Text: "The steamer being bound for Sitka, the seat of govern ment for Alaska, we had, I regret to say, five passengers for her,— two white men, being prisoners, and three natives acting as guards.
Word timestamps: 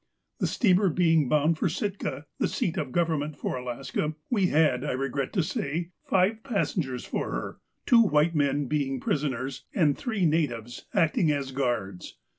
"The 0.39 0.47
steamer 0.47 0.89
being 0.89 1.29
bound 1.29 1.59
for 1.59 1.69
Sitka, 1.69 2.25
the 2.39 2.47
seat 2.47 2.75
of 2.75 2.91
govern 2.91 3.19
ment 3.19 3.37
for 3.37 3.55
Alaska, 3.57 4.15
we 4.31 4.47
had, 4.47 4.83
I 4.83 4.93
regret 4.93 5.31
to 5.33 5.43
say, 5.43 5.91
five 6.09 6.41
passengers 6.41 7.05
for 7.05 7.29
her,— 7.31 7.59
two 7.85 8.01
white 8.01 8.33
men, 8.33 8.65
being 8.65 8.99
prisoners, 8.99 9.63
and 9.75 9.95
three 9.95 10.25
natives 10.25 10.87
acting 10.95 11.31
as 11.31 11.51
guards. 11.51 12.17